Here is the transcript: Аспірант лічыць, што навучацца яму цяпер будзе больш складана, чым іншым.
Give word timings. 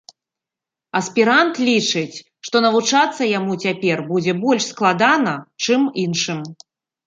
Аспірант 0.99 1.55
лічыць, 1.67 2.17
што 2.49 2.57
навучацца 2.67 3.23
яму 3.37 3.53
цяпер 3.69 3.97
будзе 4.11 4.33
больш 4.43 4.63
складана, 4.73 5.39
чым 5.67 5.81
іншым. 6.09 6.39